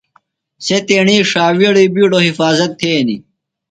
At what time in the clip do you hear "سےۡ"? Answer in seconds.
0.65-0.83